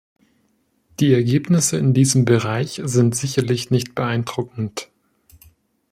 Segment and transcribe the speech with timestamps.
[0.99, 4.89] Die Ergebnisse in diesem Bereich sind sicherlich nicht beeindruckend.